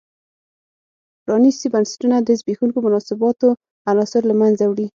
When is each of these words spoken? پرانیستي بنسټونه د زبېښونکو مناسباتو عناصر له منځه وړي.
پرانیستي 1.23 1.67
بنسټونه 1.73 2.15
د 2.21 2.29
زبېښونکو 2.39 2.77
مناسباتو 2.85 3.47
عناصر 3.91 4.21
له 4.29 4.35
منځه 4.41 4.63
وړي. 4.67 4.87